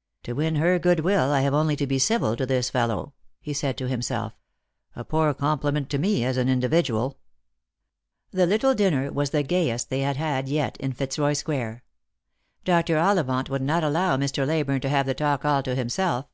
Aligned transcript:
"To 0.22 0.32
win 0.32 0.54
her 0.56 0.78
good 0.78 1.00
will, 1.00 1.30
I 1.30 1.42
have 1.42 1.52
only 1.52 1.76
to 1.76 1.86
be 1.86 1.98
civil 1.98 2.34
to 2.36 2.46
this 2.46 2.70
fellow," 2.70 3.12
he 3.42 3.52
said 3.52 3.76
to 3.76 3.86
himself." 3.88 4.32
A 4.96 5.04
poor 5.04 5.34
compliment 5.34 5.90
to 5.90 5.98
me, 5.98 6.24
as 6.24 6.38
an 6.38 6.48
indi 6.48 6.66
vidual." 6.68 7.16
The 8.30 8.46
little 8.46 8.74
dinner 8.74 9.12
was 9.12 9.32
the 9.32 9.42
gayest 9.42 9.90
they 9.90 10.00
had 10.00 10.16
yet 10.48 10.78
had 10.78 10.78
in 10.78 10.92
Fitzroy 10.94 11.34
square. 11.34 11.82
Dr. 12.64 12.96
Ollivant 12.96 13.48
wou'c* 13.50 13.60
not 13.60 13.84
allow 13.84 14.16
Mr. 14.16 14.46
Leyburne 14.46 14.80
to 14.80 14.88
hava 14.88 15.08
the 15.08 15.14
talk 15.14 15.44
all 15.44 15.62
to 15.64 15.74
himself. 15.74 16.24